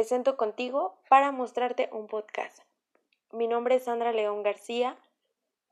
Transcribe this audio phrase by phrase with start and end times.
[0.00, 2.60] presento contigo para mostrarte un podcast.
[3.32, 4.96] Mi nombre es Sandra León García,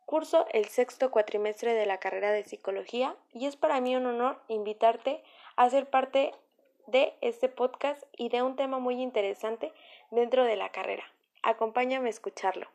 [0.04, 4.38] curso el sexto cuatrimestre de la carrera de psicología y es para mí un honor
[4.48, 5.24] invitarte
[5.56, 6.34] a ser parte
[6.86, 9.72] de este podcast y de un tema muy interesante
[10.10, 11.04] dentro de la carrera.
[11.42, 12.66] Acompáñame a escucharlo.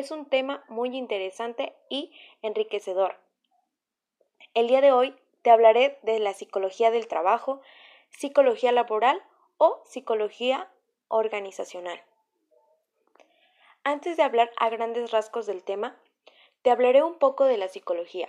[0.00, 2.10] Es un tema muy interesante y
[2.42, 3.16] enriquecedor.
[4.54, 7.60] El día de hoy te hablaré de la psicología del trabajo,
[8.08, 9.22] psicología laboral
[9.58, 10.70] o psicología
[11.08, 12.02] organizacional.
[13.84, 15.96] Antes de hablar a grandes rasgos del tema,
[16.62, 18.28] te hablaré un poco de la psicología.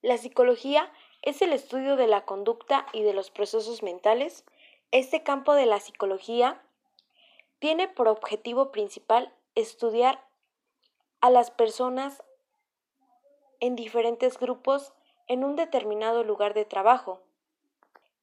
[0.00, 0.90] La psicología
[1.22, 4.44] es el estudio de la conducta y de los procesos mentales.
[4.90, 6.62] Este campo de la psicología
[7.58, 10.27] tiene por objetivo principal estudiar
[11.20, 12.22] a las personas
[13.60, 14.92] en diferentes grupos
[15.26, 17.22] en un determinado lugar de trabajo.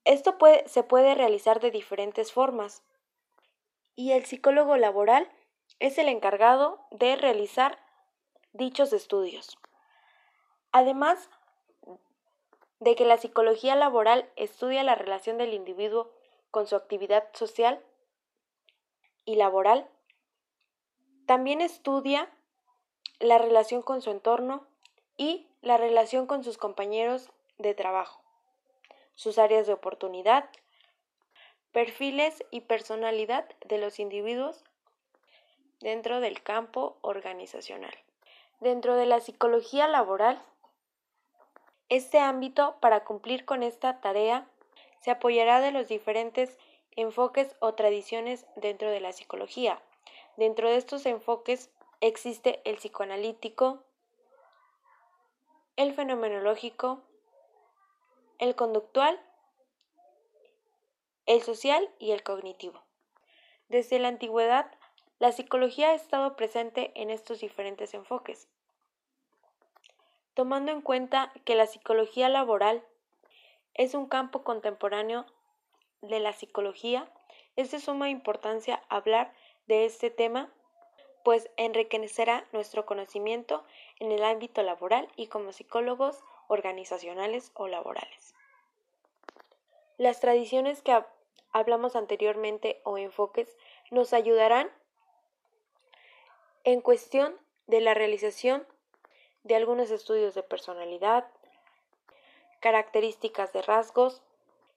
[0.05, 2.83] Esto se puede realizar de diferentes formas
[3.95, 5.29] y el psicólogo laboral
[5.79, 7.79] es el encargado de realizar
[8.53, 9.57] dichos estudios.
[10.71, 11.29] Además
[12.79, 16.11] de que la psicología laboral estudia la relación del individuo
[16.51, 17.83] con su actividad social,
[19.25, 19.89] y laboral.
[21.25, 22.29] También estudia
[23.19, 24.65] la relación con su entorno
[25.17, 28.21] y la relación con sus compañeros de trabajo,
[29.15, 30.49] sus áreas de oportunidad,
[31.71, 34.63] perfiles y personalidad de los individuos
[35.79, 37.93] dentro del campo organizacional.
[38.59, 40.41] Dentro de la psicología laboral,
[41.89, 44.47] este ámbito para cumplir con esta tarea
[45.01, 46.57] se apoyará de los diferentes
[46.95, 49.81] enfoques o tradiciones dentro de la psicología.
[50.37, 51.69] Dentro de estos enfoques
[52.01, 53.83] existe el psicoanalítico,
[55.75, 57.01] el fenomenológico,
[58.39, 59.19] el conductual,
[61.25, 62.83] el social y el cognitivo.
[63.67, 64.71] Desde la antigüedad,
[65.19, 68.47] la psicología ha estado presente en estos diferentes enfoques,
[70.33, 72.85] tomando en cuenta que la psicología laboral
[73.73, 75.25] es un campo contemporáneo
[76.01, 77.11] de la psicología,
[77.55, 79.33] es de suma importancia hablar
[79.67, 80.51] de este tema,
[81.25, 83.63] pues enriquecerá nuestro conocimiento
[83.99, 88.35] en el ámbito laboral y como psicólogos organizacionales o laborales.
[89.97, 91.03] Las tradiciones que
[91.51, 93.57] hablamos anteriormente o enfoques
[93.89, 94.71] nos ayudarán
[96.63, 97.35] en cuestión
[97.65, 98.63] de la realización
[99.41, 101.25] de algunos estudios de personalidad,
[102.59, 104.21] características de rasgos,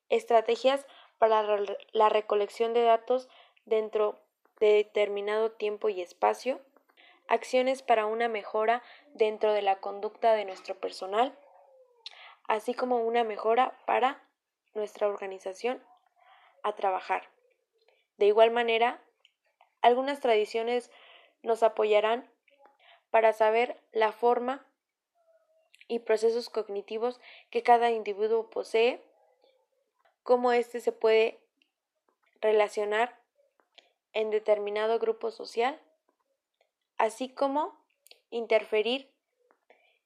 [0.09, 0.87] estrategias
[1.19, 1.59] para
[1.93, 3.29] la recolección de datos
[3.67, 4.19] dentro
[4.61, 6.61] de determinado tiempo y espacio,
[7.29, 8.83] acciones para una mejora
[9.15, 11.37] dentro de la conducta de nuestro personal,
[12.49, 14.23] así como una mejora para
[14.75, 15.83] nuestra organización
[16.63, 17.29] a trabajar.
[18.17, 19.03] De igual manera,
[19.81, 20.91] algunas tradiciones
[21.43, 22.29] nos apoyarán
[23.11, 24.67] para saber la forma
[25.87, 27.21] y procesos cognitivos
[27.51, 29.03] que cada individuo posee,
[30.23, 31.39] cómo éste se puede
[32.41, 33.19] relacionar
[34.19, 35.81] en determinado grupo social,
[36.97, 37.79] así como
[38.31, 39.09] interferir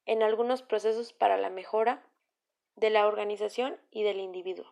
[0.04, 2.04] en algunos procesos para la mejora
[2.76, 4.70] de la organización y del individuo.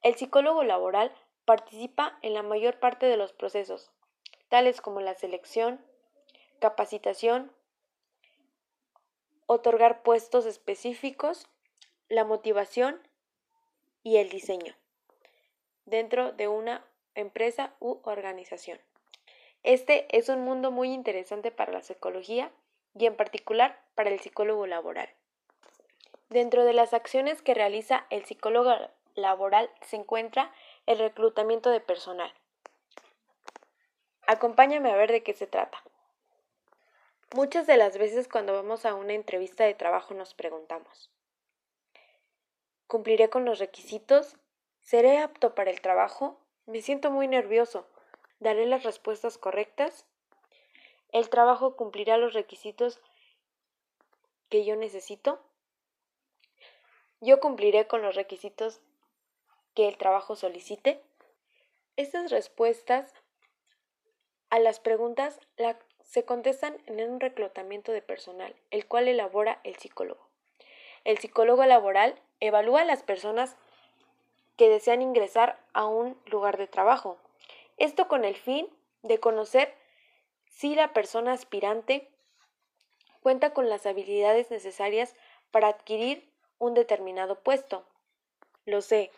[0.00, 1.14] El psicólogo laboral
[1.44, 3.90] participa en la mayor parte de los procesos,
[4.48, 5.84] tales como la selección,
[6.58, 7.52] capacitación,
[9.44, 11.46] otorgar puestos específicos,
[12.08, 13.06] la motivación
[14.02, 14.74] y el diseño
[15.84, 18.80] dentro de una empresa u organización.
[19.62, 22.52] Este es un mundo muy interesante para la psicología
[22.94, 25.08] y en particular para el psicólogo laboral.
[26.28, 28.74] Dentro de las acciones que realiza el psicólogo
[29.14, 30.52] laboral se encuentra
[30.86, 32.32] el reclutamiento de personal.
[34.26, 35.82] Acompáñame a ver de qué se trata.
[37.34, 41.10] Muchas de las veces cuando vamos a una entrevista de trabajo nos preguntamos,
[42.86, 44.36] ¿cumpliré con los requisitos?
[44.80, 46.40] ¿Seré apto para el trabajo?
[46.66, 47.86] Me siento muy nervioso.
[48.40, 50.04] ¿Daré las respuestas correctas?
[51.12, 53.00] ¿El trabajo cumplirá los requisitos
[54.48, 55.40] que yo necesito?
[57.20, 58.80] ¿Yo cumpliré con los requisitos
[59.74, 61.00] que el trabajo solicite?
[61.96, 63.14] Estas respuestas
[64.50, 65.38] a las preguntas
[66.02, 70.28] se contestan en un reclutamiento de personal, el cual elabora el psicólogo.
[71.04, 73.56] El psicólogo laboral evalúa a las personas
[74.56, 77.18] que desean ingresar a un lugar de trabajo.
[77.76, 78.68] Esto con el fin
[79.02, 79.74] de conocer
[80.46, 82.10] si la persona aspirante
[83.20, 85.14] cuenta con las habilidades necesarias
[85.50, 87.84] para adquirir un determinado puesto.
[88.64, 89.10] Lo sé,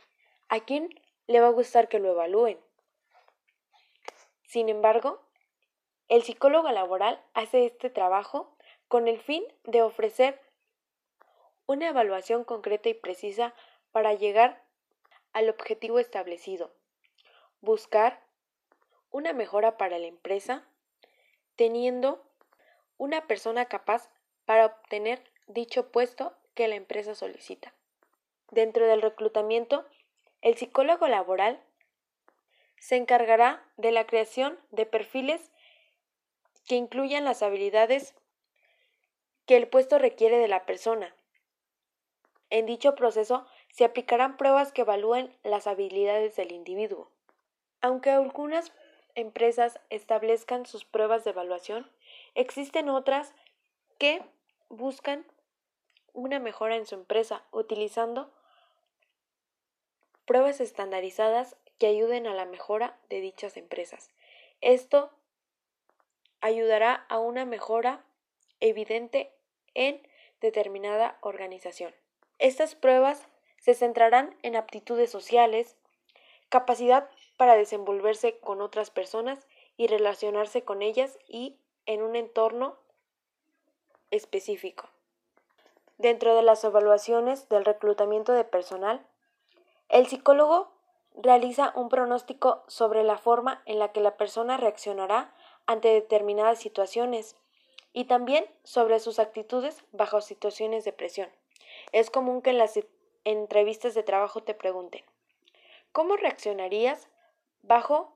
[0.48, 0.88] ¿a quién
[1.26, 2.58] le va a gustar que lo evalúen?
[4.44, 5.20] Sin embargo,
[6.08, 8.56] el psicólogo laboral hace este trabajo
[8.88, 10.40] con el fin de ofrecer
[11.66, 13.54] una evaluación concreta y precisa
[13.92, 14.64] para llegar
[15.38, 16.74] al objetivo establecido,
[17.60, 18.24] buscar
[19.12, 20.66] una mejora para la empresa,
[21.54, 22.28] teniendo
[22.96, 24.10] una persona capaz
[24.46, 27.72] para obtener dicho puesto que la empresa solicita.
[28.50, 29.86] Dentro del reclutamiento,
[30.40, 31.62] el psicólogo laboral
[32.80, 35.52] se encargará de la creación de perfiles
[36.66, 38.16] que incluyan las habilidades
[39.46, 41.14] que el puesto requiere de la persona.
[42.50, 47.10] En dicho proceso se aplicarán pruebas que evalúen las habilidades del individuo.
[47.80, 48.72] Aunque algunas
[49.14, 51.90] empresas establezcan sus pruebas de evaluación,
[52.34, 53.34] existen otras
[53.98, 54.22] que
[54.68, 55.26] buscan
[56.12, 58.32] una mejora en su empresa utilizando
[60.24, 64.10] pruebas estandarizadas que ayuden a la mejora de dichas empresas.
[64.60, 65.10] Esto
[66.40, 68.04] ayudará a una mejora
[68.60, 69.32] evidente
[69.74, 70.02] en
[70.40, 71.94] determinada organización.
[72.38, 73.26] Estas pruebas
[73.60, 75.76] se centrarán en aptitudes sociales,
[76.48, 79.46] capacidad para desenvolverse con otras personas
[79.76, 82.76] y relacionarse con ellas y en un entorno
[84.10, 84.88] específico.
[85.98, 89.06] Dentro de las evaluaciones del reclutamiento de personal,
[89.88, 90.72] el psicólogo
[91.14, 95.34] realiza un pronóstico sobre la forma en la que la persona reaccionará
[95.66, 97.36] ante determinadas situaciones
[97.92, 101.28] y también sobre sus actitudes bajo situaciones de presión.
[101.92, 102.78] Es común que en las
[103.32, 105.04] entrevistas de trabajo te pregunten,
[105.92, 107.08] ¿cómo reaccionarías
[107.62, 108.12] bajo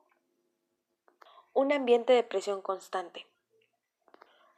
[1.52, 3.26] un ambiente de presión constante?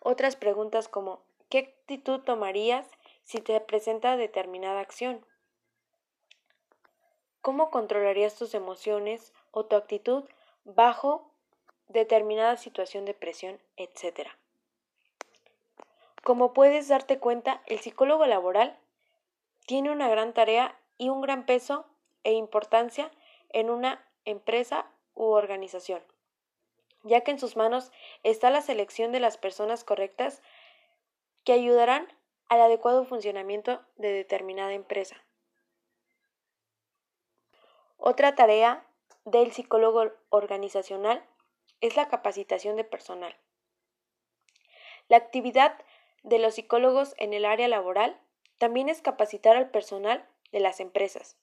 [0.01, 2.87] Otras preguntas como, ¿qué actitud tomarías
[3.25, 5.25] si te presenta determinada acción.
[7.41, 10.25] ¿Cómo controlarías tus emociones o tu actitud
[10.65, 11.31] bajo
[11.89, 14.39] determinada situación de presión, etcétera?
[16.23, 18.79] Como puedes darte cuenta, el psicólogo laboral
[19.67, 21.87] tiene una gran tarea y un gran peso
[22.23, 23.11] e importancia
[23.51, 26.03] en una empresa u organización,
[27.03, 27.93] ya que en sus manos
[28.23, 30.43] está la selección de las personas correctas
[31.45, 32.09] que ayudarán
[32.49, 35.17] al adecuado funcionamiento de determinada empresa.
[37.97, 38.87] Otra tarea
[39.25, 41.25] del psicólogo organizacional
[41.81, 43.37] es la capacitación de personal.
[45.09, 45.79] La actividad
[46.23, 48.21] de los psicólogos en el área laboral
[48.59, 51.37] también es capacitar al personal de las empresas.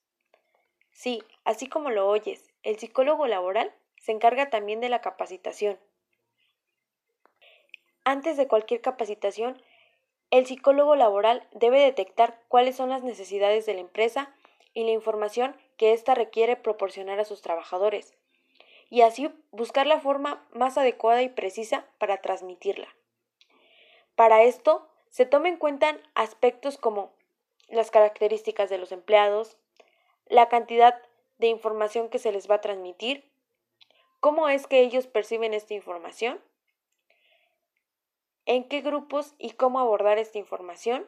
[0.91, 5.79] Sí, así como lo oyes, el psicólogo laboral se encarga también de la capacitación.
[8.03, 9.61] Antes de cualquier capacitación,
[10.31, 14.33] el psicólogo laboral debe detectar cuáles son las necesidades de la empresa
[14.73, 18.15] y la información que ésta requiere proporcionar a sus trabajadores,
[18.89, 22.87] y así buscar la forma más adecuada y precisa para transmitirla.
[24.15, 27.13] Para esto, se toma en cuenta aspectos como
[27.67, 29.57] las características de los empleados,
[30.27, 31.01] la cantidad
[31.37, 33.29] de información que se les va a transmitir,
[34.19, 36.41] cómo es que ellos perciben esta información,
[38.45, 41.07] en qué grupos y cómo abordar esta información,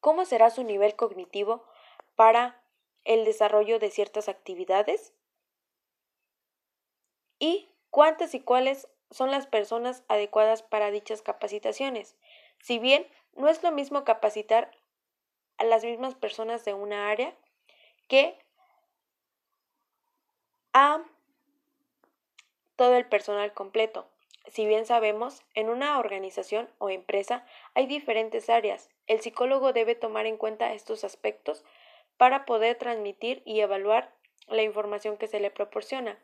[0.00, 1.64] cómo será su nivel cognitivo
[2.14, 2.62] para
[3.04, 5.14] el desarrollo de ciertas actividades
[7.38, 12.16] y cuántas y cuáles son las personas adecuadas para dichas capacitaciones.
[12.60, 14.70] Si bien no es lo mismo capacitar
[15.58, 17.34] a las mismas personas de una área
[18.08, 18.38] que
[20.72, 21.02] a
[22.76, 24.08] todo el personal completo.
[24.46, 28.88] Si bien sabemos, en una organización o empresa hay diferentes áreas.
[29.06, 31.64] El psicólogo debe tomar en cuenta estos aspectos
[32.16, 34.14] para poder transmitir y evaluar
[34.46, 36.18] la información que se le proporciona.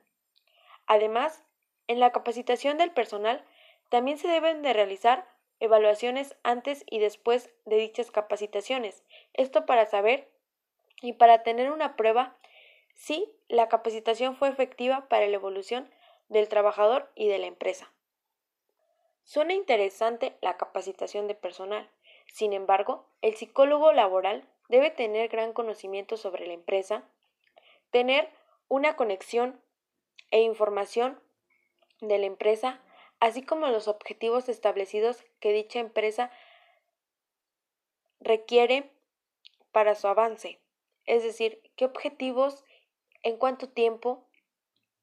[0.86, 1.44] Además,
[1.88, 3.44] en la capacitación del personal
[3.90, 5.28] también se deben de realizar
[5.60, 9.04] evaluaciones antes y después de dichas capacitaciones.
[9.32, 10.28] Esto para saber
[11.02, 12.36] y para tener una prueba
[12.94, 15.90] si la capacitación fue efectiva para la evolución
[16.28, 17.92] del trabajador y de la empresa.
[19.24, 21.90] Suena interesante la capacitación de personal.
[22.32, 27.04] Sin embargo, el psicólogo laboral debe tener gran conocimiento sobre la empresa,
[27.90, 28.30] tener
[28.68, 29.60] una conexión
[30.30, 31.20] e información
[32.00, 32.80] de la empresa,
[33.20, 36.30] así como los objetivos establecidos que dicha empresa
[38.20, 38.90] requiere
[39.72, 40.60] para su avance,
[41.04, 42.64] es decir, qué objetivos,
[43.22, 44.26] en cuánto tiempo,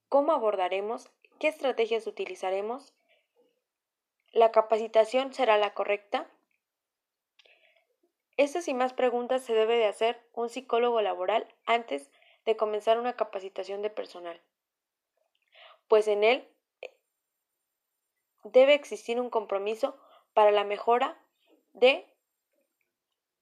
[0.10, 2.94] cómo abordaremos, qué estrategias utilizaremos,
[4.32, 6.28] la capacitación será la correcta.
[8.36, 12.10] Estas y más preguntas se debe de hacer un psicólogo laboral antes
[12.46, 14.42] de comenzar una capacitación de personal,
[15.88, 16.53] pues en él
[18.44, 19.98] debe existir un compromiso
[20.34, 21.18] para la mejora
[21.74, 22.06] de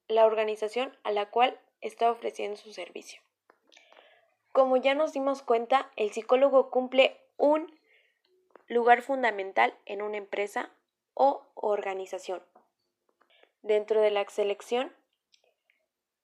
[0.07, 3.21] la organización a la cual está ofreciendo su servicio.
[4.51, 7.73] Como ya nos dimos cuenta, el psicólogo cumple un
[8.67, 10.69] lugar fundamental en una empresa
[11.13, 12.43] o organización.
[13.61, 14.93] Dentro de la selección,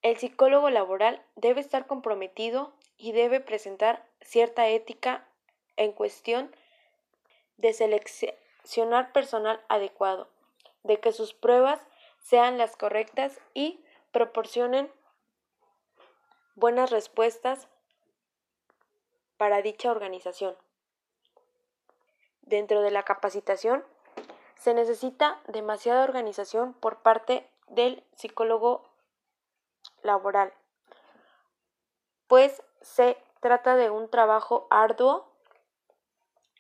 [0.02, 5.28] el psicólogo laboral debe estar comprometido y debe presentar cierta ética
[5.76, 6.54] en cuestión
[7.58, 7.74] de
[9.14, 10.28] personal adecuado,
[10.84, 11.80] de que sus pruebas
[12.20, 14.92] sean las correctas y proporcionen
[16.56, 17.68] buenas respuestas
[19.38, 20.56] para dicha organización.
[22.42, 23.84] Dentro de la capacitación
[24.56, 28.90] se necesita demasiada organización por parte del psicólogo
[30.02, 30.54] laboral,
[32.28, 35.27] pues se trata de un trabajo arduo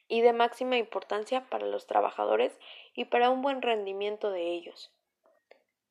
[0.08, 2.58] y de máxima importancia para los trabajadores
[2.94, 4.92] y para un buen rendimiento de ellos.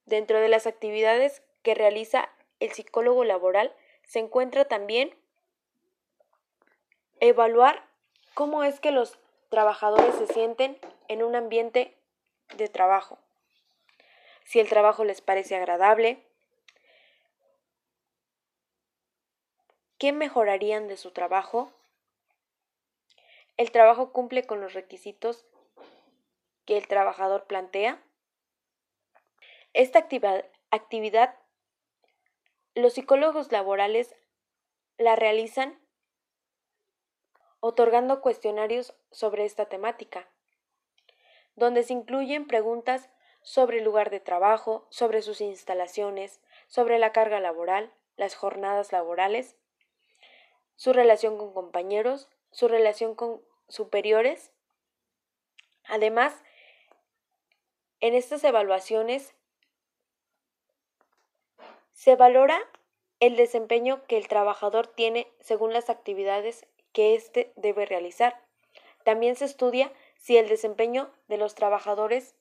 [0.05, 2.31] Dentro de las actividades que realiza
[2.61, 5.15] el psicólogo laboral se encuentra también
[7.21, 7.85] evaluar
[8.35, 9.19] cómo es que los
[9.49, 11.97] trabajadores se sienten en un ambiente
[12.57, 13.19] de trabajo,
[14.47, 16.23] si el trabajo les parece agradable,
[19.99, 21.73] qué mejorarían de su trabajo,
[23.57, 25.47] ¿El trabajo cumple con los requisitos
[26.67, 28.03] que el trabajador plantea?
[29.73, 30.07] Esta
[30.71, 31.39] actividad,
[32.75, 34.15] los psicólogos laborales
[34.99, 35.81] la realizan
[37.61, 40.29] otorgando cuestionarios sobre esta temática,
[41.55, 43.09] donde se incluyen preguntas
[43.43, 49.57] sobre el lugar de trabajo, sobre sus instalaciones, sobre la carga laboral, las jornadas laborales,
[50.75, 54.51] su relación con compañeros, su relación con superiores.
[55.85, 56.43] Además,
[58.01, 59.35] en estas evaluaciones
[61.93, 62.59] se valora
[63.21, 68.43] el desempeño que el trabajador tiene según las actividades que éste debe realizar.
[69.05, 72.37] También se estudia si el desempeño de los trabajadores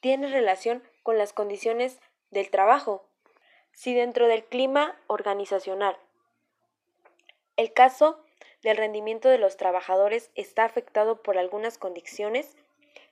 [0.00, 3.06] tiene relación con las condiciones del trabajo,
[3.72, 5.98] si dentro del clima organizacional.
[7.56, 8.24] El caso
[8.62, 12.56] del rendimiento de los trabajadores está afectado por algunas condiciones,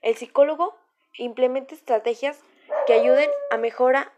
[0.01, 0.77] el psicólogo
[1.17, 2.41] implementa estrategias
[2.85, 4.11] que ayuden a mejorar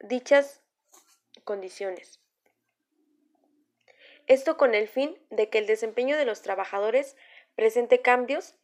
[0.00, 0.60] dichas
[1.44, 2.20] condiciones.
[4.26, 7.16] Esto con el fin de que el desempeño de los trabajadores
[7.54, 8.54] presente cambios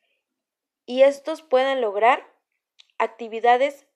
[0.87, 2.27] y estos puedan lograr
[2.97, 3.87] actividades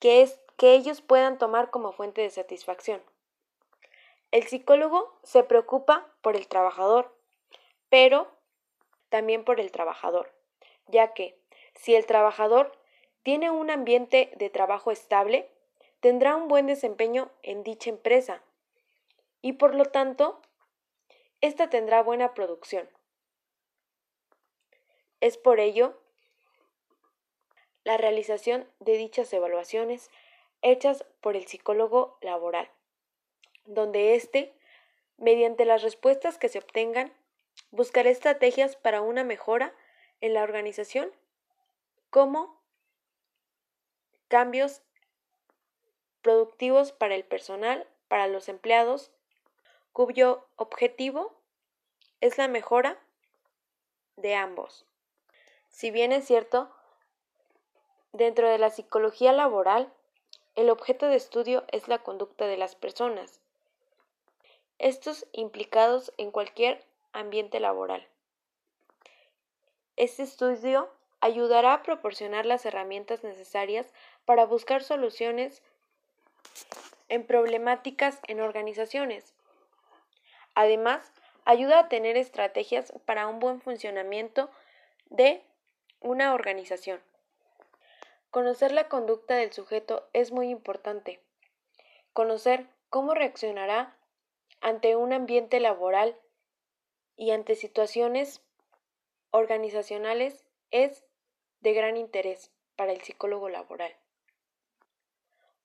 [0.00, 3.02] que, es, que ellos puedan tomar como fuente de satisfacción.
[4.36, 7.10] El psicólogo se preocupa por el trabajador,
[7.88, 8.30] pero
[9.08, 10.30] también por el trabajador,
[10.88, 11.40] ya que
[11.74, 12.78] si el trabajador
[13.22, 15.48] tiene un ambiente de trabajo estable,
[16.00, 18.42] tendrá un buen desempeño en dicha empresa
[19.40, 20.42] y por lo tanto,
[21.40, 22.90] ésta tendrá buena producción.
[25.22, 25.98] Es por ello
[27.84, 30.10] la realización de dichas evaluaciones
[30.60, 32.70] hechas por el psicólogo laboral,
[33.66, 34.54] donde éste,
[35.18, 37.12] mediante las respuestas que se obtengan,
[37.70, 39.74] buscará estrategias para una mejora
[40.20, 41.12] en la organización
[42.10, 42.60] como
[44.28, 44.82] cambios
[46.22, 49.12] productivos para el personal, para los empleados,
[49.92, 51.40] cuyo objetivo
[52.20, 52.98] es la mejora
[54.16, 54.86] de ambos.
[55.68, 56.70] Si bien es cierto,
[58.12, 59.92] dentro de la psicología laboral,
[60.54, 63.40] el objeto de estudio es la conducta de las personas,
[64.78, 68.06] estos implicados en cualquier ambiente laboral.
[69.96, 73.92] Este estudio ayudará a proporcionar las herramientas necesarias
[74.24, 75.62] para buscar soluciones
[77.08, 79.34] en problemáticas en organizaciones.
[80.54, 81.12] Además,
[81.44, 84.50] ayuda a tener estrategias para un buen funcionamiento
[85.06, 85.42] de
[86.00, 87.00] una organización.
[88.30, 91.20] Conocer la conducta del sujeto es muy importante.
[92.12, 93.96] Conocer cómo reaccionará
[94.60, 96.18] ante un ambiente laboral
[97.16, 98.42] y ante situaciones
[99.30, 101.04] organizacionales es
[101.60, 103.94] de gran interés para el psicólogo laboral,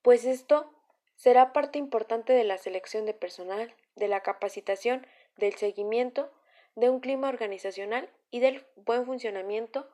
[0.01, 0.71] pues esto
[1.15, 5.05] será parte importante de la selección de personal, de la capacitación,
[5.37, 6.31] del seguimiento,
[6.75, 9.87] de un clima organizacional y del buen funcionamiento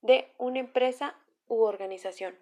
[0.00, 2.36] de una empresa u organización.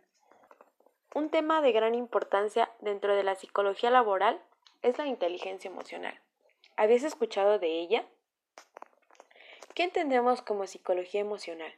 [1.14, 4.40] Un tema de gran importancia dentro de la psicología laboral
[4.82, 6.18] es la inteligencia emocional.
[6.76, 8.06] ¿Habías escuchado de ella?
[9.74, 11.72] ¿Qué entendemos como psicología emocional?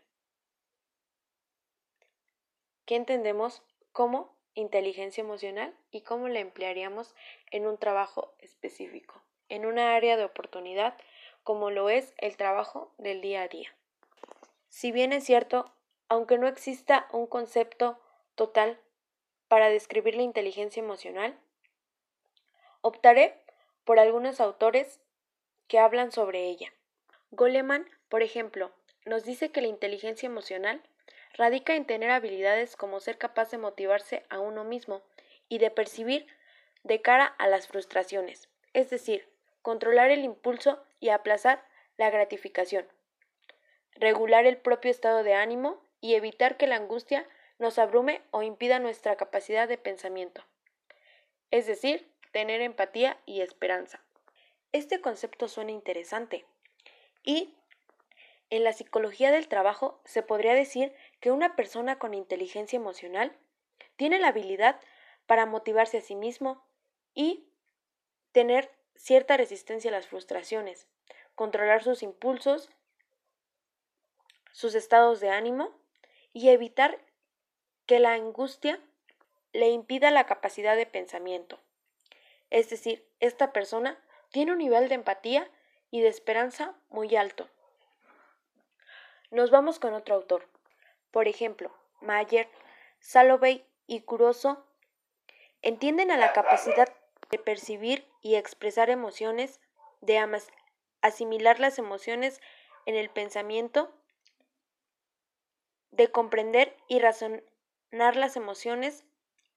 [2.86, 3.62] ¿Qué entendemos
[3.92, 7.14] como inteligencia emocional y cómo la emplearíamos
[7.50, 10.96] en un trabajo específico, en una área de oportunidad
[11.42, 13.74] como lo es el trabajo del día a día?
[14.68, 15.72] Si bien es cierto,
[16.08, 17.98] aunque no exista un concepto
[18.34, 18.80] total
[19.48, 21.38] para describir la inteligencia emocional,
[22.82, 23.34] optaré
[23.84, 25.00] por algunos autores
[25.68, 26.72] que hablan sobre ella.
[27.30, 28.72] Goleman, por ejemplo,
[29.06, 30.82] nos dice que la inteligencia emocional
[31.34, 35.02] radica en tener habilidades como ser capaz de motivarse a uno mismo
[35.48, 36.26] y de percibir
[36.82, 39.28] de cara a las frustraciones, es decir,
[39.62, 41.64] controlar el impulso y aplazar
[41.96, 42.86] la gratificación,
[43.94, 47.26] regular el propio estado de ánimo y evitar que la angustia
[47.58, 50.44] nos abrume o impida nuestra capacidad de pensamiento.
[51.50, 54.02] Es decir, tener empatía y esperanza.
[54.72, 56.44] Este concepto suena interesante
[57.22, 57.54] y
[58.50, 63.36] en la psicología del trabajo se podría decir que una persona con inteligencia emocional
[63.96, 64.80] tiene la habilidad
[65.26, 66.62] para motivarse a sí mismo
[67.14, 67.46] y
[68.32, 70.86] tener cierta resistencia a las frustraciones,
[71.34, 72.70] controlar sus impulsos,
[74.52, 75.70] sus estados de ánimo
[76.32, 76.98] y evitar
[77.86, 78.80] que la angustia
[79.52, 81.60] le impida la capacidad de pensamiento.
[82.52, 83.98] Es decir, esta persona
[84.30, 85.50] tiene un nivel de empatía
[85.90, 87.48] y de esperanza muy alto.
[89.30, 90.46] Nos vamos con otro autor.
[91.12, 92.50] Por ejemplo, Mayer,
[93.00, 94.66] Salovey y Curoso
[95.62, 96.92] entienden a la capacidad
[97.30, 99.58] de percibir y expresar emociones,
[100.02, 100.18] de
[101.00, 102.42] asimilar las emociones
[102.84, 103.90] en el pensamiento
[105.90, 109.06] de comprender y razonar las emociones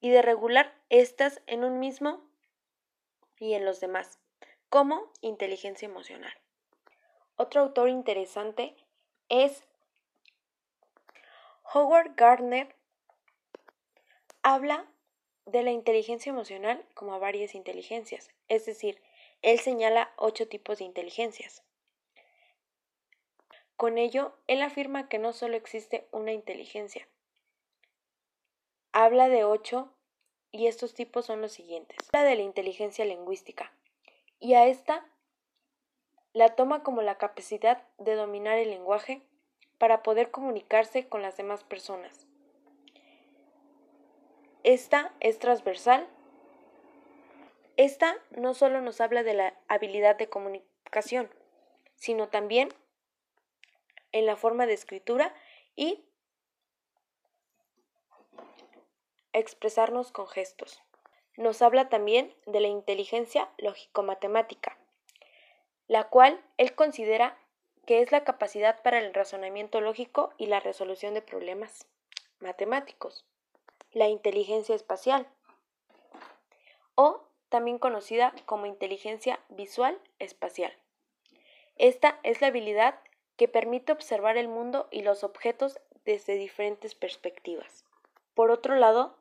[0.00, 2.26] y de regular estas en un mismo
[3.38, 4.18] y en los demás,
[4.68, 6.32] como inteligencia emocional.
[7.36, 8.76] Otro autor interesante
[9.28, 9.62] es
[11.72, 12.74] Howard Gardner.
[14.42, 14.86] Habla
[15.44, 19.00] de la inteligencia emocional como varias inteligencias, es decir,
[19.42, 21.62] él señala ocho tipos de inteligencias.
[23.76, 27.06] Con ello, él afirma que no solo existe una inteligencia.
[28.92, 29.92] Habla de ocho
[30.56, 31.98] y estos tipos son los siguientes.
[32.12, 33.72] Habla de la inteligencia lingüística
[34.40, 35.06] y a esta
[36.32, 39.22] la toma como la capacidad de dominar el lenguaje
[39.78, 42.26] para poder comunicarse con las demás personas.
[44.62, 46.08] Esta es transversal.
[47.76, 51.30] Esta no solo nos habla de la habilidad de comunicación,
[51.94, 52.70] sino también
[54.12, 55.34] en la forma de escritura
[55.76, 56.05] y
[59.38, 60.82] expresarnos con gestos.
[61.36, 64.78] Nos habla también de la inteligencia lógico-matemática,
[65.86, 67.38] la cual él considera
[67.86, 71.86] que es la capacidad para el razonamiento lógico y la resolución de problemas
[72.40, 73.24] matemáticos.
[73.92, 75.28] La inteligencia espacial,
[76.96, 80.72] o también conocida como inteligencia visual espacial.
[81.76, 82.98] Esta es la habilidad
[83.36, 87.84] que permite observar el mundo y los objetos desde diferentes perspectivas.
[88.34, 89.16] Por otro lado,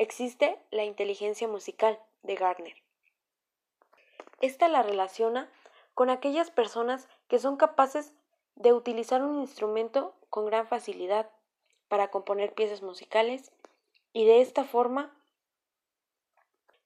[0.00, 2.74] existe la inteligencia musical de Gardner.
[4.40, 5.52] Esta la relaciona
[5.92, 8.14] con aquellas personas que son capaces
[8.54, 11.30] de utilizar un instrumento con gran facilidad
[11.88, 13.52] para componer piezas musicales
[14.14, 15.14] y de esta forma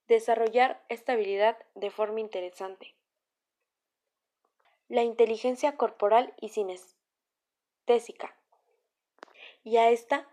[0.08, 2.96] desarrollar esta habilidad de forma interesante
[4.88, 8.36] la inteligencia corporal y sinestésica.
[9.62, 10.28] Y a esta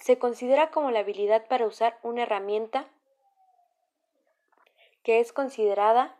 [0.00, 2.88] se considera como la habilidad para usar una herramienta
[5.02, 6.16] que es considerada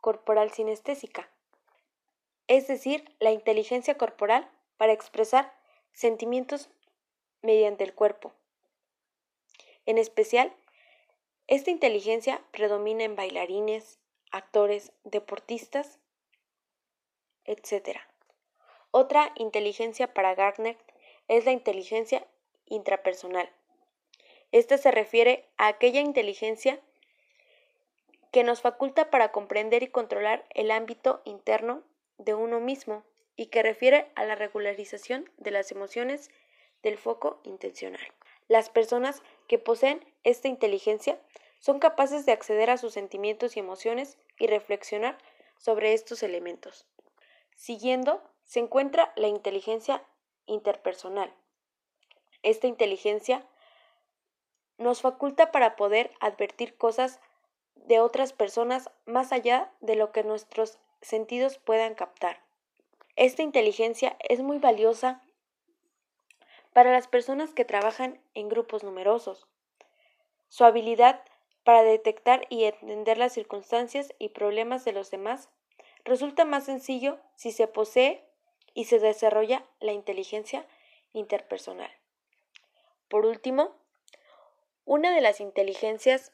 [0.00, 1.28] corporal sinestésica,
[2.46, 5.52] es decir, la inteligencia corporal para expresar
[5.92, 6.70] sentimientos
[7.42, 8.32] mediante el cuerpo.
[9.86, 10.54] En especial,
[11.46, 13.98] esta inteligencia predomina en bailarines,
[14.30, 15.98] actores, deportistas
[17.44, 17.98] etc.
[18.90, 20.76] Otra inteligencia para Gardner
[21.28, 22.26] es la inteligencia
[22.70, 23.50] intrapersonal.
[24.52, 26.80] Esta se refiere a aquella inteligencia
[28.32, 31.82] que nos faculta para comprender y controlar el ámbito interno
[32.18, 33.04] de uno mismo
[33.36, 36.30] y que refiere a la regularización de las emociones
[36.82, 38.00] del foco intencional.
[38.48, 41.20] Las personas que poseen esta inteligencia
[41.60, 45.18] son capaces de acceder a sus sentimientos y emociones y reflexionar
[45.58, 46.86] sobre estos elementos.
[47.54, 50.02] Siguiendo, se encuentra la inteligencia
[50.46, 51.32] interpersonal.
[52.42, 53.46] Esta inteligencia
[54.78, 57.20] nos faculta para poder advertir cosas
[57.74, 62.40] de otras personas más allá de lo que nuestros sentidos puedan captar.
[63.16, 65.22] Esta inteligencia es muy valiosa
[66.72, 69.46] para las personas que trabajan en grupos numerosos.
[70.48, 71.22] Su habilidad
[71.64, 75.50] para detectar y entender las circunstancias y problemas de los demás
[76.04, 78.24] resulta más sencillo si se posee
[78.72, 80.66] y se desarrolla la inteligencia
[81.12, 81.99] interpersonal.
[83.10, 83.76] Por último,
[84.84, 86.32] una de las inteligencias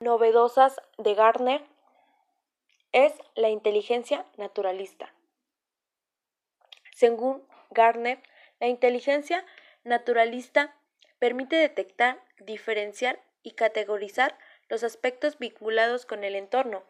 [0.00, 1.64] novedosas de Gardner
[2.90, 5.14] es la inteligencia naturalista.
[6.92, 8.20] Según Gardner,
[8.58, 9.46] la inteligencia
[9.84, 10.76] naturalista
[11.20, 14.36] permite detectar, diferenciar y categorizar
[14.68, 16.82] los aspectos vinculados con el entorno,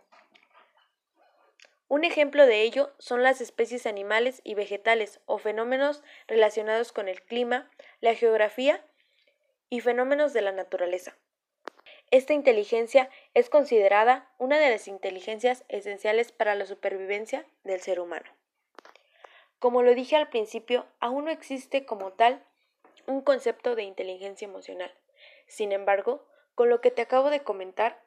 [1.90, 7.22] un ejemplo de ello son las especies animales y vegetales o fenómenos relacionados con el
[7.22, 8.84] clima, la geografía
[9.70, 11.16] y fenómenos de la naturaleza.
[12.10, 18.30] Esta inteligencia es considerada una de las inteligencias esenciales para la supervivencia del ser humano.
[19.58, 22.42] Como lo dije al principio, aún no existe como tal
[23.06, 24.94] un concepto de inteligencia emocional.
[25.46, 28.00] Sin embargo, con lo que te acabo de comentar,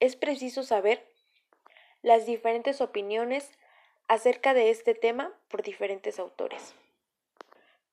[0.00, 1.06] es preciso saber
[2.02, 3.50] las diferentes opiniones
[4.08, 6.74] acerca de este tema por diferentes autores.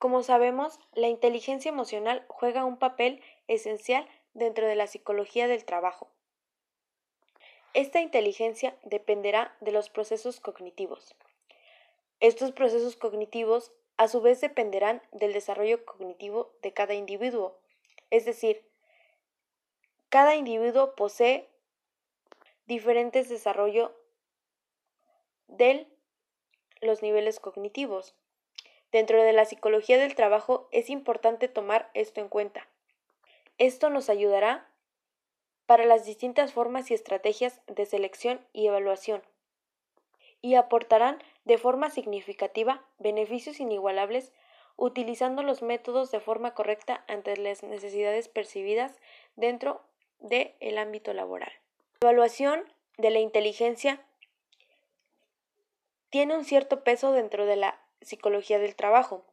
[0.02, 6.10] Como sabemos, la inteligencia emocional juega un papel esencial dentro de la psicología del trabajo.
[7.76, 11.16] Esta inteligencia dependerá de los procesos cognitivos.
[12.20, 17.60] Estos procesos cognitivos a su vez dependerán del desarrollo cognitivo de cada individuo,
[18.10, 18.68] es decir,
[20.10, 21.48] cada individuo posee
[22.66, 23.92] diferentes desarrollos
[25.46, 25.86] de
[26.82, 28.16] los niveles cognitivos.
[28.92, 32.68] Dentro de la psicología del trabajo es importante tomar esto en cuenta.
[33.58, 34.70] Esto nos ayudará
[35.66, 39.24] para las distintas formas y estrategias de selección y evaluación
[40.42, 44.34] y aportarán de forma significativa beneficios inigualables
[44.76, 49.00] utilizando los métodos de forma correcta ante las necesidades percibidas
[49.36, 49.82] dentro
[50.20, 51.52] del ámbito laboral.
[52.02, 52.64] La evaluación
[52.98, 54.04] de la inteligencia
[56.10, 59.24] tiene un cierto peso dentro de la psicología del trabajo.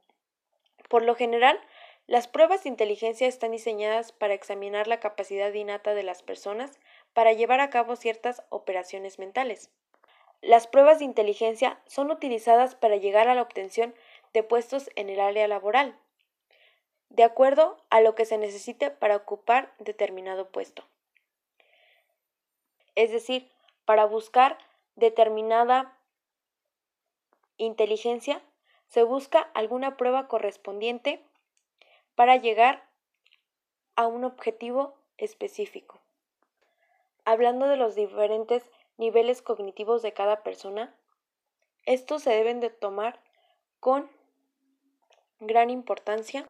[0.88, 1.61] Por lo general,
[2.07, 6.78] las pruebas de inteligencia están diseñadas para examinar la capacidad innata de las personas
[7.12, 9.70] para llevar a cabo ciertas operaciones mentales.
[10.40, 13.94] Las pruebas de inteligencia son utilizadas para llegar a la obtención
[14.33, 15.98] de puestos en el área laboral,
[17.11, 20.85] de acuerdo a lo que se necesite para ocupar determinado puesto.
[22.94, 23.50] Es decir,
[23.85, 24.59] para buscar
[24.96, 25.98] determinada
[27.57, 28.42] inteligencia,
[28.88, 31.22] se busca alguna prueba correspondiente
[32.14, 32.88] para llegar
[33.94, 36.01] a un objetivo específico.
[37.24, 38.64] Hablando de los diferentes
[38.96, 40.94] niveles cognitivos de cada persona,
[41.85, 43.20] estos se deben de tomar
[43.81, 44.11] con
[45.40, 46.46] gran importancia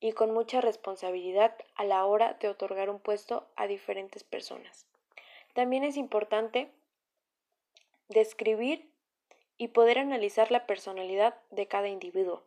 [0.00, 4.86] y con mucha responsabilidad a la hora de otorgar un puesto a diferentes personas.
[5.54, 6.72] También es importante
[8.08, 8.89] describir
[9.60, 12.42] y poder analizar la personalidad de cada individuo.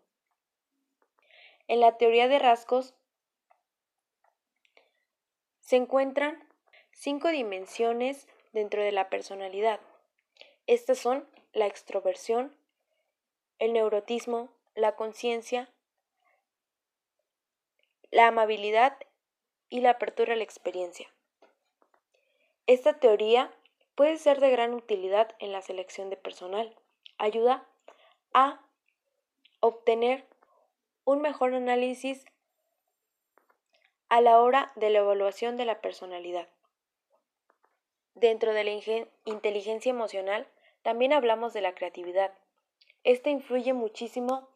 [1.68, 2.96] En la teoría de rasgos
[5.60, 6.44] se encuentran
[6.92, 9.80] cinco dimensiones dentro de la personalidad.
[10.66, 12.58] Estas son la extroversión,
[13.60, 15.70] el neurotismo, la conciencia,
[18.10, 18.98] la amabilidad
[19.70, 21.14] y la apertura a la experiencia.
[22.66, 23.54] Esta teoría
[23.94, 26.76] puede ser de gran utilidad en la selección de personal.
[27.18, 27.68] Ayuda
[28.34, 28.60] a
[29.60, 30.28] obtener
[31.06, 32.26] un mejor análisis
[34.10, 36.48] a la hora de la evaluación de la personalidad.
[38.16, 38.72] Dentro de la
[39.26, 40.48] inteligencia emocional
[40.82, 42.34] también hablamos de la creatividad.
[43.04, 44.50] Esta influye muchísimo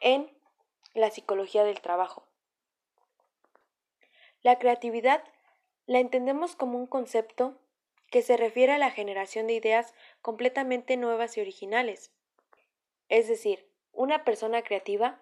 [0.00, 0.30] en
[0.94, 2.26] la psicología del trabajo.
[4.42, 5.22] La creatividad
[5.86, 7.60] la entendemos como un concepto
[8.10, 12.12] que se refiere a la generación de ideas completamente nuevas y originales.
[13.08, 15.20] Es decir, una persona creativa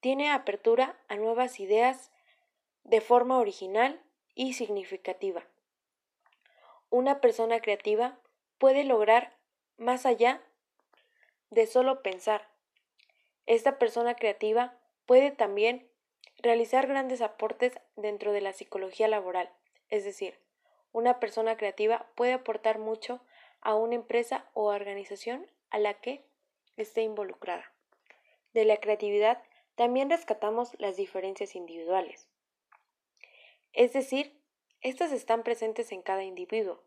[0.00, 2.10] tiene apertura a nuevas ideas
[2.84, 4.02] de forma original
[4.34, 5.46] y significativa.
[6.90, 8.18] Una persona creativa
[8.58, 9.36] puede lograr
[9.76, 10.42] más allá
[11.50, 12.48] de solo pensar,
[13.46, 15.88] esta persona creativa puede también
[16.38, 19.50] realizar grandes aportes dentro de la psicología laboral,
[19.88, 20.38] es decir,
[20.96, 23.20] una persona creativa puede aportar mucho
[23.60, 26.24] a una empresa o organización a la que
[26.78, 27.70] esté involucrada.
[28.54, 29.42] De la creatividad
[29.74, 32.28] también rescatamos las diferencias individuales.
[33.74, 34.40] Es decir,
[34.80, 36.80] estas están presentes en cada individuo.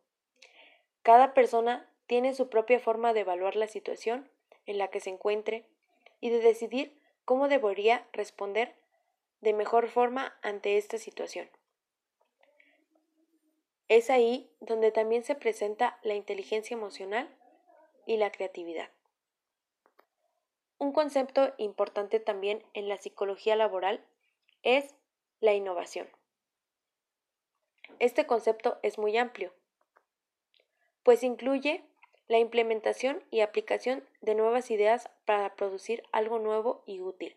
[1.03, 4.27] Cada persona tiene su propia forma de evaluar la situación
[4.65, 5.67] en la que se encuentre
[6.19, 8.73] y de decidir cómo debería responder
[9.41, 11.47] de mejor forma ante esta situación.
[13.89, 17.27] Es ahí donde también se presenta la inteligencia emocional
[18.05, 18.89] y la creatividad.
[20.77, 24.05] Un concepto importante también en la psicología laboral
[24.63, 24.95] es
[25.41, 26.07] la innovación.
[27.97, 29.53] Este concepto es muy amplio,
[31.03, 31.83] pues incluye
[32.27, 37.35] la implementación y aplicación de nuevas ideas para producir algo nuevo y útil.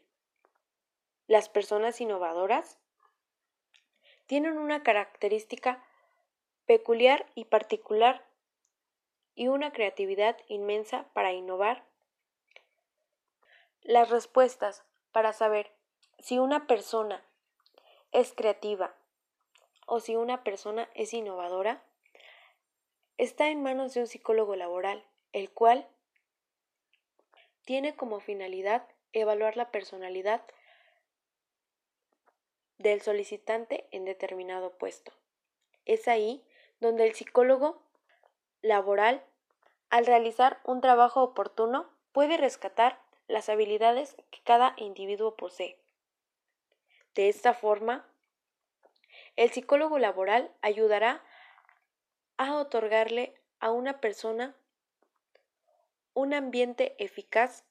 [1.27, 2.79] Las personas innovadoras
[4.27, 5.83] tienen una característica
[6.73, 8.25] peculiar y particular
[9.35, 11.85] y una creatividad inmensa para innovar.
[13.83, 15.71] Las respuestas para saber
[16.19, 17.23] si una persona
[18.11, 18.95] es creativa
[19.85, 21.85] o si una persona es innovadora
[23.19, 25.05] está en manos de un psicólogo laboral,
[25.35, 25.87] el cual
[27.67, 30.43] tiene como finalidad evaluar la personalidad
[32.79, 35.13] del solicitante en determinado puesto.
[35.85, 36.43] Es ahí
[36.83, 37.81] donde el psicólogo
[38.61, 39.25] laboral,
[39.89, 45.79] al realizar un trabajo oportuno, puede rescatar las habilidades que cada individuo posee.
[47.15, 48.05] De esta forma,
[49.37, 51.23] el psicólogo laboral ayudará
[52.37, 54.57] a otorgarle a una persona
[56.15, 57.65] un ambiente eficaz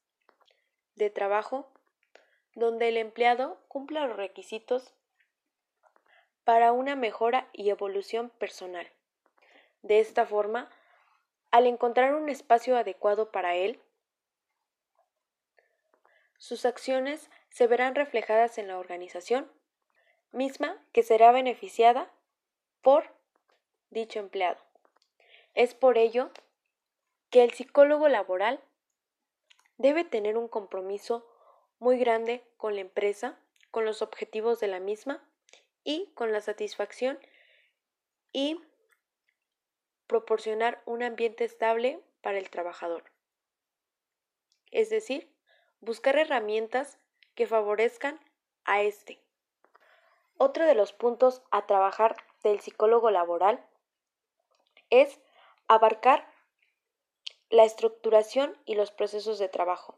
[0.95, 1.69] de trabajo
[2.55, 4.93] donde el empleado cumpla los requisitos
[6.45, 8.89] para una mejora y evolución personal.
[9.81, 10.69] De esta forma,
[11.49, 13.81] al encontrar un espacio adecuado para él,
[16.37, 19.51] sus acciones se verán reflejadas en la organización
[20.31, 22.11] misma que será beneficiada
[22.81, 23.03] por
[23.89, 24.59] dicho empleado.
[25.53, 26.31] Es por ello
[27.29, 28.61] que el psicólogo laboral
[29.77, 31.27] debe tener un compromiso
[31.79, 33.37] muy grande con la empresa,
[33.71, 35.23] con los objetivos de la misma
[35.83, 37.19] y con la satisfacción
[38.31, 38.61] y
[40.11, 43.05] proporcionar un ambiente estable para el trabajador.
[44.69, 45.33] Es decir,
[45.79, 46.99] buscar herramientas
[47.33, 48.19] que favorezcan
[48.65, 49.21] a este.
[50.37, 53.65] Otro de los puntos a trabajar del psicólogo laboral
[54.89, 55.21] es
[55.69, 56.29] abarcar
[57.49, 59.97] la estructuración y los procesos de trabajo.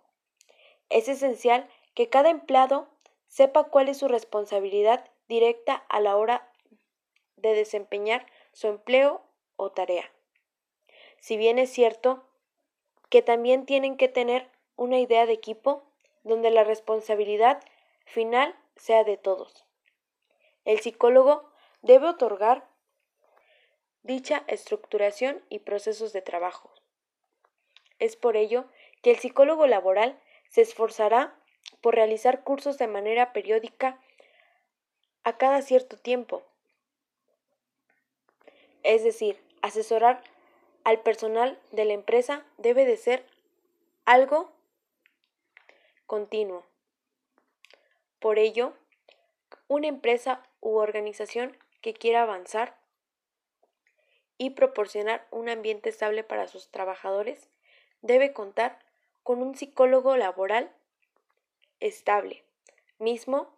[0.89, 2.88] Es esencial que cada empleado
[3.30, 6.52] sepa cuál es su responsabilidad directa a la hora
[7.36, 10.12] de desempeñar su empleo o tarea.
[11.20, 12.26] Si bien es cierto
[13.10, 15.84] que también tienen que tener una idea de equipo
[16.24, 17.63] donde la responsabilidad
[18.06, 19.66] final sea de todos.
[20.66, 21.50] El psicólogo
[21.82, 22.68] debe otorgar
[24.02, 26.74] dicha estructuración y procesos de trabajo.
[28.00, 28.66] Es por ello
[29.02, 31.36] que el psicólogo laboral se esforzará
[31.82, 34.00] por realizar cursos de manera periódica
[35.24, 36.44] a cada cierto tiempo.
[38.84, 40.22] Es decir, asesorar
[40.84, 43.26] al personal de la empresa debe de ser
[44.06, 44.52] algo
[46.06, 46.65] continuo.
[48.19, 48.74] Por ello,
[49.67, 52.78] una empresa u organización que quiera avanzar
[54.38, 57.50] y proporcionar un ambiente estable para sus trabajadores
[58.02, 58.80] debe contar
[59.24, 60.72] con un psicólogo laboral
[61.80, 62.43] estable,
[63.00, 63.58] mismo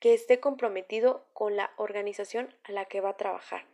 [0.00, 3.73] que esté comprometido con la organización a la que va a trabajar.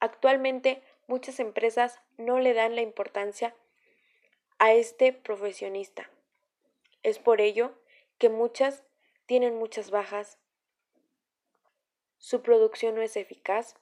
[0.00, 3.54] Actualmente muchas empresas no le dan la importancia
[4.58, 6.10] a este profesionista.
[7.02, 7.72] Es por ello
[8.18, 8.82] que muchas
[9.26, 10.38] tienen muchas bajas,
[12.18, 13.76] su producción no es eficaz,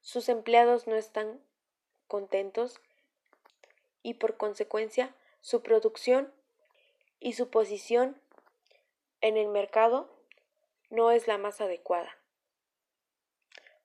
[0.00, 1.40] sus empleados no están
[2.08, 2.80] contentos
[4.02, 6.32] y por consecuencia su producción
[7.20, 8.20] y su posición
[9.20, 10.08] en el mercado
[10.88, 12.16] no es la más adecuada.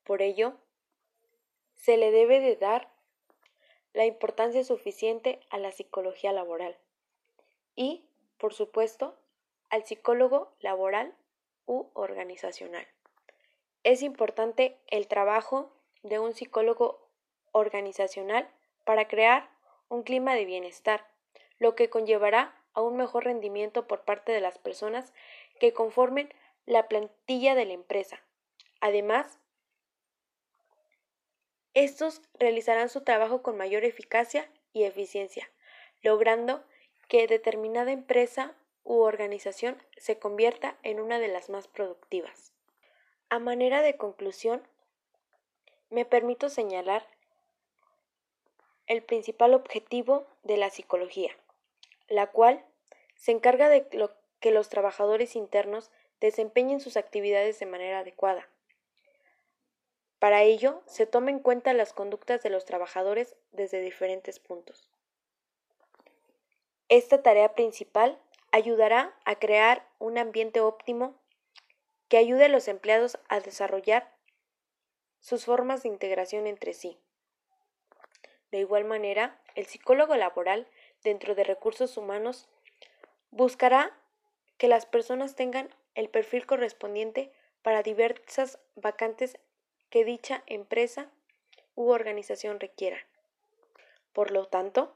[0.03, 0.57] Por ello,
[1.82, 2.89] se le debe de dar
[3.93, 6.77] la importancia suficiente a la psicología laboral
[7.75, 8.05] y,
[8.38, 9.17] por supuesto,
[9.69, 11.15] al psicólogo laboral
[11.65, 12.88] u organizacional.
[13.84, 15.71] Es importante el trabajo
[16.03, 17.09] de un psicólogo
[17.51, 18.47] organizacional
[18.86, 19.49] para crear
[19.89, 21.05] un clima de bienestar,
[21.57, 25.13] lo que conllevará a un mejor rendimiento por parte de las personas
[25.59, 26.32] que conformen
[26.65, 28.21] la plantilla de la empresa.
[28.79, 29.39] Además,
[31.74, 35.49] estos realizarán su trabajo con mayor eficacia y eficiencia,
[36.01, 36.63] logrando
[37.07, 42.53] que determinada empresa u organización se convierta en una de las más productivas.
[43.30, 44.61] A manera de conclusión,
[45.89, 47.05] me permito señalar
[48.88, 51.32] el principal objetivo de la psicología,
[52.07, 52.65] la cual
[53.15, 53.88] se encarga de
[54.39, 58.49] que los trabajadores internos desempeñen sus actividades de manera adecuada.
[60.22, 64.88] Para ello, se toma en cuenta las conductas de los trabajadores desde diferentes puntos.
[66.89, 68.19] Esta tarea principal
[68.51, 71.15] ayudará a crear un ambiente óptimo
[72.07, 74.13] que ayude a los empleados a desarrollar
[75.22, 76.99] sus formas de integración entre sí.
[78.51, 80.67] De igual manera, el psicólogo laboral
[81.03, 82.47] dentro de recursos humanos
[83.32, 83.97] buscará
[84.59, 89.39] que las personas tengan el perfil correspondiente para diversas vacantes
[89.92, 91.12] que dicha empresa
[91.76, 92.98] u organización requiera.
[94.14, 94.96] Por lo tanto,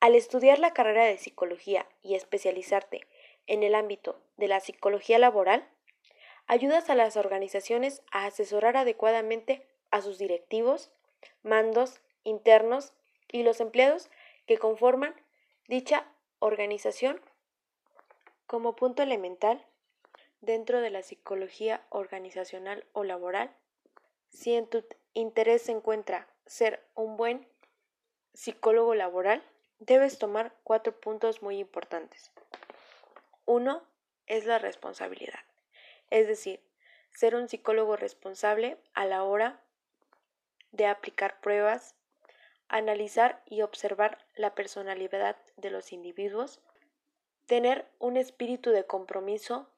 [0.00, 3.06] al estudiar la carrera de psicología y especializarte
[3.46, 5.68] en el ámbito de la psicología laboral,
[6.46, 10.90] ayudas a las organizaciones a asesorar adecuadamente a sus directivos,
[11.42, 12.92] mandos, internos
[13.30, 14.08] y los empleados
[14.46, 15.14] que conforman
[15.66, 16.06] dicha
[16.38, 17.20] organización
[18.46, 19.64] como punto elemental
[20.40, 23.54] dentro de la psicología organizacional o laboral.
[24.30, 27.46] Si en tu interés se encuentra ser un buen
[28.34, 29.42] psicólogo laboral,
[29.78, 32.30] debes tomar cuatro puntos muy importantes.
[33.46, 33.82] Uno
[34.26, 35.40] es la responsabilidad,
[36.10, 36.60] es decir,
[37.10, 39.60] ser un psicólogo responsable a la hora
[40.70, 41.94] de aplicar pruebas,
[42.68, 46.60] analizar y observar la personalidad de los individuos,
[47.46, 49.68] tener un espíritu de compromiso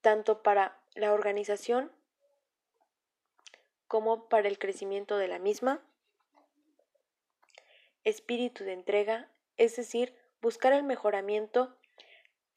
[0.00, 1.92] tanto para la organización
[3.90, 5.82] como para el crecimiento de la misma,
[8.04, 11.76] espíritu de entrega, es decir, buscar el mejoramiento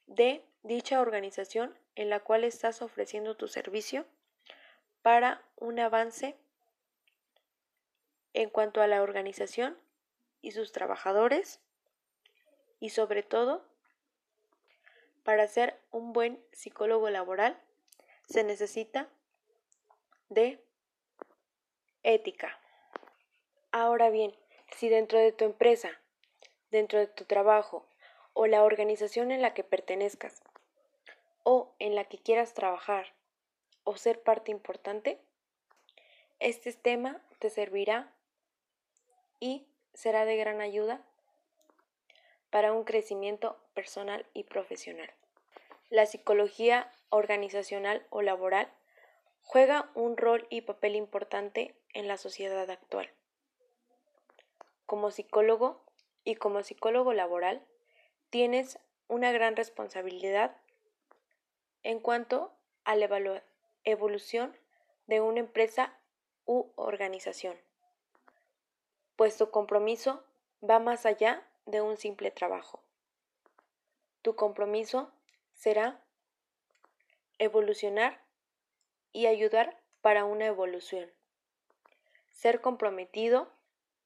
[0.06, 4.06] de dicha organización en la cual estás ofreciendo tu servicio
[5.02, 6.36] para un avance
[8.32, 9.76] en cuanto a la organización
[10.40, 11.58] y sus trabajadores
[12.78, 13.66] y sobre todo
[15.24, 17.60] para ser un buen psicólogo laboral
[18.28, 19.08] se necesita
[20.28, 20.63] de
[22.04, 22.58] ética.
[23.72, 24.32] Ahora bien,
[24.76, 25.90] si dentro de tu empresa,
[26.70, 27.86] dentro de tu trabajo
[28.32, 30.42] o la organización en la que pertenezcas
[31.42, 33.12] o en la que quieras trabajar
[33.82, 35.20] o ser parte importante,
[36.38, 38.12] este tema te servirá
[39.40, 41.02] y será de gran ayuda
[42.50, 45.10] para un crecimiento personal y profesional.
[45.90, 48.68] La psicología organizacional o laboral
[49.44, 53.08] juega un rol y papel importante en la sociedad actual.
[54.86, 55.84] Como psicólogo
[56.24, 57.64] y como psicólogo laboral,
[58.30, 60.56] tienes una gran responsabilidad
[61.82, 62.52] en cuanto
[62.84, 63.42] a la
[63.84, 64.56] evolución
[65.06, 65.96] de una empresa
[66.46, 67.56] u organización,
[69.16, 70.24] pues tu compromiso
[70.68, 72.82] va más allá de un simple trabajo.
[74.22, 75.12] Tu compromiso
[75.52, 76.02] será
[77.38, 78.23] evolucionar
[79.14, 81.10] y ayudar para una evolución.
[82.32, 83.48] Ser comprometido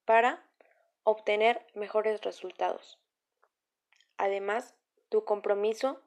[0.04, 0.44] para
[1.02, 3.00] obtener mejores resultados.
[4.18, 4.74] Además,
[5.08, 6.00] tu compromiso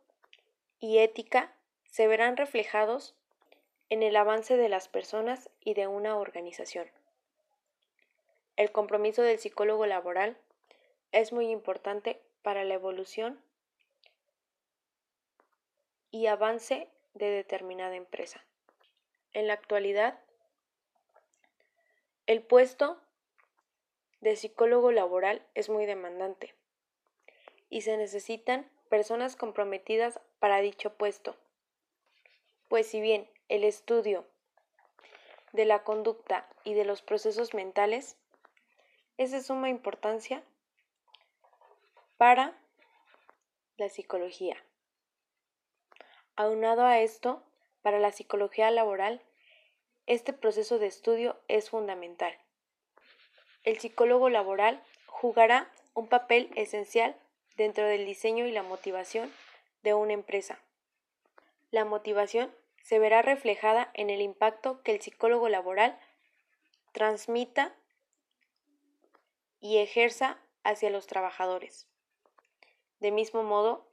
[0.79, 1.53] y ética
[1.85, 3.15] se verán reflejados
[3.89, 6.89] en el avance de las personas y de una organización.
[8.55, 10.37] El compromiso del psicólogo laboral
[11.11, 13.43] es muy importante para la evolución
[16.11, 18.45] y avance de determinada empresa.
[19.33, 20.19] En la actualidad,
[22.27, 23.01] el puesto
[24.19, 26.53] de psicólogo laboral es muy demandante
[27.69, 31.35] y se necesitan personas comprometidas para dicho puesto.
[32.67, 34.25] Pues si bien el estudio
[35.53, 38.17] de la conducta y de los procesos mentales
[39.17, 40.43] es de suma importancia
[42.17, 42.57] para
[43.77, 44.57] la psicología.
[46.35, 47.43] Aunado a esto,
[47.81, 49.21] para la psicología laboral,
[50.07, 52.37] este proceso de estudio es fundamental.
[53.63, 57.15] El psicólogo laboral jugará un papel esencial
[57.55, 59.31] dentro del diseño y la motivación
[59.83, 60.59] de una empresa.
[61.69, 62.53] La motivación
[62.83, 65.97] se verá reflejada en el impacto que el psicólogo laboral
[66.91, 67.75] transmita
[69.59, 71.87] y ejerza hacia los trabajadores.
[72.99, 73.87] De mismo modo,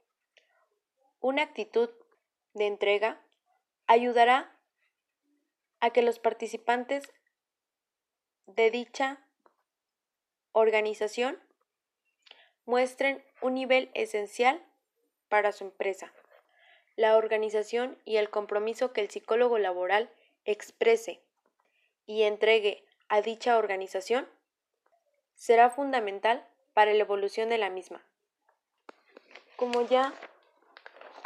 [1.19, 1.89] una actitud
[2.53, 3.21] de entrega
[3.89, 4.55] ayudará
[5.79, 7.11] a que los participantes
[8.45, 9.17] de dicha
[10.51, 11.39] organización
[12.65, 14.63] muestren un nivel esencial
[15.27, 16.13] para su empresa.
[16.97, 20.11] La organización y el compromiso que el psicólogo laboral
[20.45, 21.23] exprese
[22.05, 24.29] y entregue a dicha organización
[25.33, 28.05] será fundamental para la evolución de la misma.
[29.55, 30.13] Como ya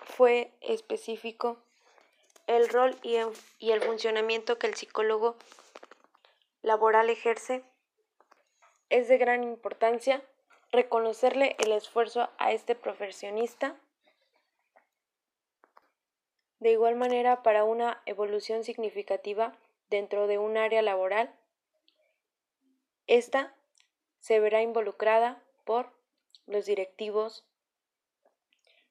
[0.05, 1.61] fue específico,
[2.48, 5.36] el rol y, el funcionamiento que el psicólogo
[6.62, 7.64] laboral ejerce
[8.89, 10.24] es de gran importancia
[10.72, 13.76] reconocerle el esfuerzo a este profesionista.
[16.60, 19.54] De igual manera, para una evolución significativa
[19.89, 21.34] dentro de un área laboral,
[23.08, 23.54] esta
[24.20, 25.91] se verá involucrada por
[26.46, 27.46] los directivos,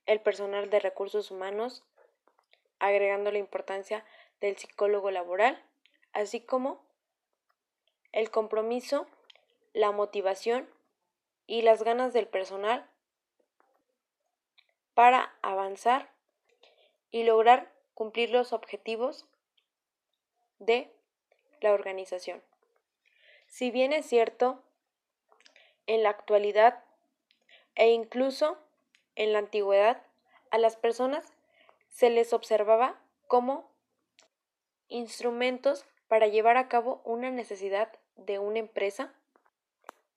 [0.07, 1.85] el personal de recursos humanos,
[2.83, 4.05] agregando la importancia
[4.41, 5.63] del psicólogo laboral,
[6.13, 6.85] así como
[8.11, 9.07] el compromiso,
[9.73, 10.69] la motivación
[11.47, 12.91] y las ganas del personal
[14.95, 16.11] para avanzar
[17.13, 19.27] y lograr cumplir los objetivos
[20.59, 20.93] de
[21.61, 22.43] la organización.
[23.47, 24.61] Si bien es cierto,
[25.87, 26.83] en la actualidad
[27.77, 28.59] e incluso
[29.15, 30.03] en la antigüedad,
[30.51, 31.32] a las personas
[31.93, 33.71] se les observaba como
[34.89, 39.15] instrumentos para llevar a cabo una necesidad de una empresa.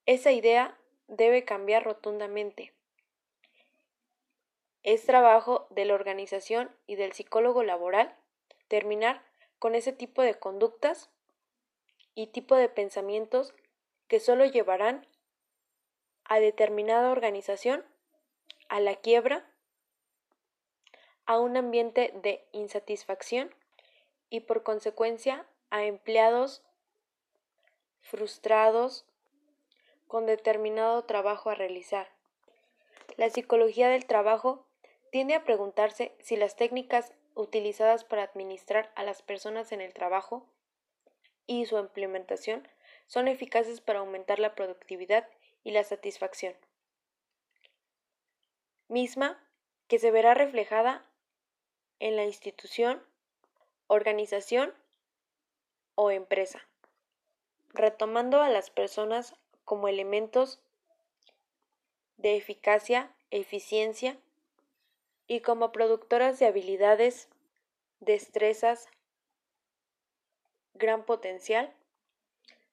[0.05, 2.73] Esa idea debe cambiar rotundamente.
[4.83, 8.15] Es trabajo de la organización y del psicólogo laboral
[8.67, 9.23] terminar
[9.59, 11.09] con ese tipo de conductas
[12.13, 13.53] y tipo de pensamientos
[14.07, 15.07] que solo llevarán
[16.23, 17.83] a determinada organización
[18.69, 19.49] a la quiebra,
[21.25, 23.53] a un ambiente de insatisfacción
[24.29, 26.63] y por consecuencia a empleados
[28.01, 29.05] frustrados
[30.07, 32.09] con determinado trabajo a realizar.
[33.17, 34.65] La psicología del trabajo
[35.11, 40.45] tiende a preguntarse si las técnicas utilizadas para administrar a las personas en el trabajo
[41.47, 42.67] y su implementación
[43.07, 45.27] son eficaces para aumentar la productividad
[45.63, 46.55] y la satisfacción,
[48.87, 49.43] misma
[49.87, 51.05] que se verá reflejada
[51.99, 53.01] en la institución,
[53.87, 54.73] organización
[55.95, 56.67] o empresa,
[57.73, 60.59] retomando a las personas como elementos
[62.17, 64.17] de eficacia, eficiencia
[65.27, 67.29] y como productoras de habilidades,
[67.99, 68.87] destrezas,
[70.73, 71.73] gran potencial,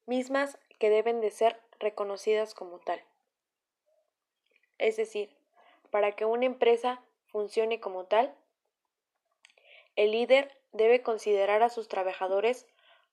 [0.07, 3.03] mismas que deben de ser reconocidas como tal.
[4.79, 5.35] Es decir,
[5.91, 8.35] para que una empresa funcione como tal,
[9.97, 12.67] el líder debe considerar a sus trabajadores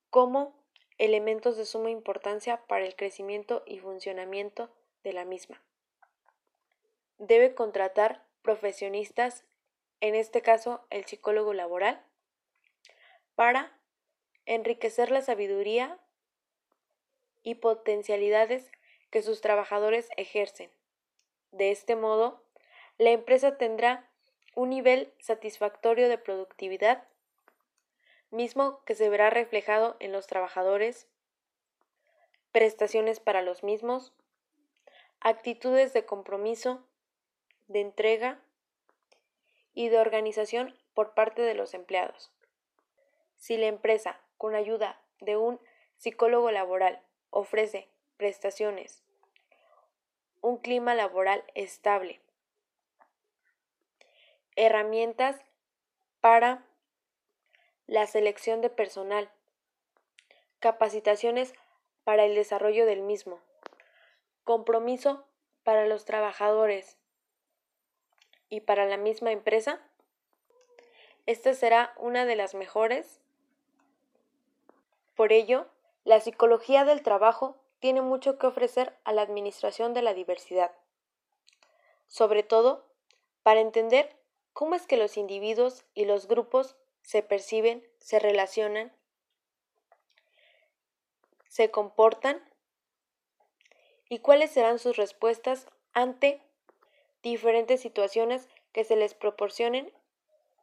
[0.09, 0.55] como
[0.97, 4.69] elementos de suma importancia para el crecimiento y funcionamiento
[5.03, 5.61] de la misma.
[7.17, 9.45] Debe contratar profesionistas,
[10.01, 12.05] en este caso el psicólogo laboral,
[13.35, 13.77] para
[14.45, 15.99] enriquecer la sabiduría
[17.43, 18.71] y potencialidades
[19.09, 20.71] que sus trabajadores ejercen.
[21.51, 22.43] De este modo,
[22.97, 24.08] la empresa tendrá
[24.55, 27.07] un nivel satisfactorio de productividad,
[28.31, 31.07] mismo que se verá reflejado en los trabajadores,
[32.51, 34.13] prestaciones para los mismos,
[35.19, 36.83] actitudes de compromiso,
[37.67, 38.39] de entrega
[39.73, 42.31] y de organización por parte de los empleados.
[43.37, 45.59] Si la empresa, con ayuda de un
[45.97, 49.03] psicólogo laboral, ofrece prestaciones,
[50.41, 52.21] un clima laboral estable,
[54.59, 55.37] herramientas
[56.19, 56.65] para
[57.87, 59.31] la selección de personal,
[60.59, 61.53] capacitaciones
[62.03, 63.39] para el desarrollo del mismo,
[64.43, 65.25] compromiso
[65.63, 66.97] para los trabajadores
[68.49, 69.79] y para la misma empresa,
[71.25, 73.21] esta será una de las mejores.
[75.15, 75.67] Por ello,
[76.03, 80.71] la psicología del trabajo tiene mucho que ofrecer a la administración de la diversidad,
[82.07, 82.85] sobre todo
[83.43, 84.18] para entender
[84.53, 88.91] cómo es que los individuos y los grupos se perciben, se relacionan,
[91.47, 92.41] se comportan
[94.09, 96.41] y cuáles serán sus respuestas ante
[97.21, 99.91] diferentes situaciones que se les proporcionen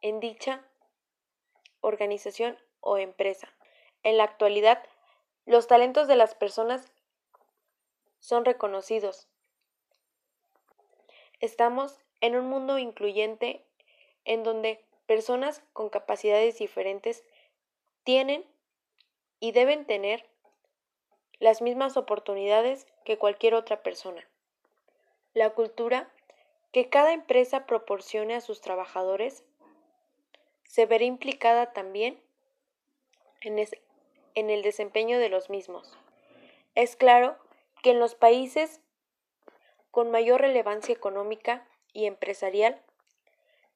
[0.01, 0.65] en dicha
[1.81, 3.53] organización o empresa.
[4.03, 4.83] En la actualidad,
[5.45, 6.91] los talentos de las personas
[8.19, 9.27] son reconocidos.
[11.39, 13.66] Estamos en un mundo incluyente
[14.27, 17.23] en donde personas con capacidades diferentes
[18.03, 18.45] tienen
[19.39, 20.25] y deben tener
[21.39, 24.27] las mismas oportunidades que cualquier otra persona.
[25.33, 26.11] La cultura
[26.71, 29.43] que cada empresa proporcione a sus trabajadores
[30.65, 32.19] se verá implicada también
[33.41, 33.57] en,
[34.35, 35.97] en, el desempeño de los mismos.
[36.75, 37.37] Es claro
[37.81, 38.81] que en los países
[39.89, 42.81] con mayor relevancia económica y empresarial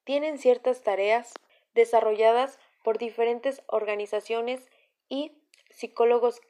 [0.03, 1.33] tienen ciertas tareas
[1.73, 4.67] desarrolladas por diferentes organizaciones
[5.09, 5.31] y
[5.69, 6.41] psicólogos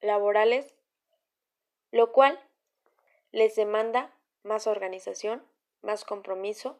[0.00, 0.74] laborales,
[1.90, 2.40] lo cual
[3.32, 4.12] les demanda
[4.42, 5.42] más organización,
[5.82, 6.78] más compromiso,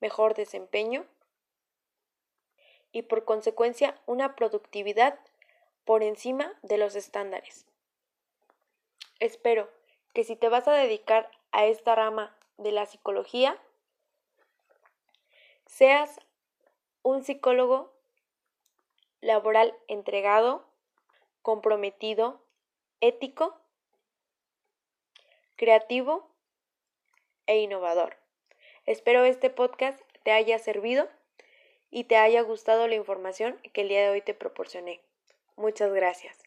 [0.00, 1.06] mejor desempeño
[2.92, 5.18] y por consecuencia una productividad
[5.84, 7.66] por encima de los estándares.
[9.20, 9.68] Espero
[10.12, 13.60] que si te vas a dedicar a esta rama de la psicología,
[15.74, 16.20] seas
[17.02, 17.92] un psicólogo
[19.20, 20.64] laboral entregado,
[21.42, 22.40] comprometido,
[23.00, 23.58] ético,
[25.56, 26.30] creativo
[27.48, 28.16] e innovador.
[28.86, 31.08] Espero este podcast te haya servido
[31.90, 35.00] y te haya gustado la información que el día de hoy te proporcioné.
[35.56, 36.43] Muchas gracias.